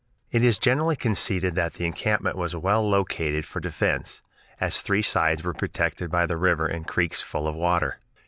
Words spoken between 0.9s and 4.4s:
conceded that the encampment was well located for defense,